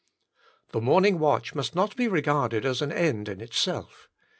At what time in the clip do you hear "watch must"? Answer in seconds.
1.19-1.75